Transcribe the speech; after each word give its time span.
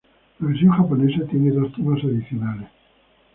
La 0.39 0.47
versión 0.47 0.71
japonesa 0.71 1.25
tiene 1.29 1.51
dos 1.51 1.71
temas 1.75 2.03
adicionales. 2.03 2.67